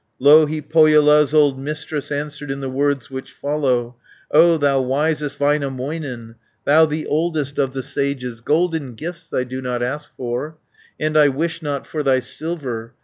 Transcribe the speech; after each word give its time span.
Louhi, 0.17 0.61
Pohjola's 0.61 1.31
old 1.31 1.59
Mistress, 1.59 2.11
Answered 2.11 2.49
in 2.49 2.59
the 2.59 2.71
words 2.71 3.11
which 3.11 3.31
follow: 3.33 3.97
"O 4.31 4.57
thou 4.57 4.81
wisest 4.81 5.37
Väinämöinen, 5.37 6.33
Thou 6.65 6.87
the 6.87 7.05
oldest 7.05 7.59
of 7.59 7.73
the 7.73 7.83
sages, 7.83 8.41
Golden 8.41 8.95
gifts 8.95 9.31
I 9.31 9.43
do 9.43 9.61
not 9.61 9.83
ask 9.83 10.11
for, 10.17 10.57
And 10.99 11.15
I 11.15 11.27
wish 11.27 11.61
not 11.61 11.85
for 11.85 12.01
thy 12.01 12.19
silver. 12.19 12.95